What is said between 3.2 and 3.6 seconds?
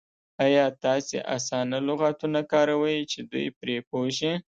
دوی